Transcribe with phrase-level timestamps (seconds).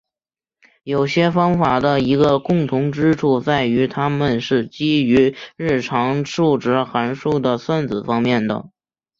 [0.81, 8.71] 有些方法的一个共同之处在于它们是基于日常数值函数的算子方面的。